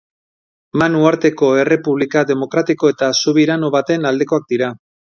Man 0.81 0.95
uharteko 0.99 1.51
errepublika 1.65 2.25
demokratiko 2.33 2.93
eta 2.95 3.13
subirano 3.23 3.73
baten 3.79 4.15
aldekoak 4.15 4.55
dira. 4.57 4.77